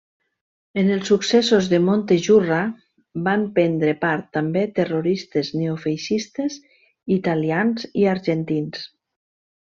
En 0.83 0.87
els 0.93 1.09
successos 1.11 1.67
de 1.73 1.79
Montejurra 1.89 2.61
van 3.27 3.43
prendre 3.57 3.91
part 4.05 4.27
també 4.37 4.63
terroristes 4.79 5.51
neofeixistes 5.61 6.57
italians 7.17 7.87
i 8.05 8.09
argentins. 8.19 8.87